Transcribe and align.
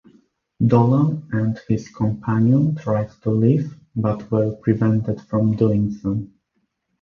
Dolan 0.65 1.27
and 1.31 1.59
his 1.67 1.87
companion 1.89 2.75
tried 2.75 3.11
to 3.21 3.29
leave 3.29 3.75
but 3.95 4.31
were 4.31 4.49
prevented 4.55 5.21
from 5.21 5.55
doing 5.55 5.91
so. 5.91 6.27